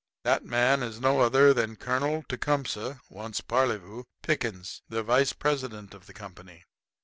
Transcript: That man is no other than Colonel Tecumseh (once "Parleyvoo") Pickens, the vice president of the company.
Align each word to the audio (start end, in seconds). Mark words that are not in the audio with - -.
That 0.23 0.43
man 0.43 0.81
is 0.81 0.99
no 0.99 1.19
other 1.19 1.53
than 1.53 1.75
Colonel 1.75 2.23
Tecumseh 2.27 2.99
(once 3.07 3.39
"Parleyvoo") 3.41 4.05
Pickens, 4.23 4.81
the 4.89 5.03
vice 5.03 5.31
president 5.33 5.93
of 5.93 6.07
the 6.07 6.13
company. 6.15 6.63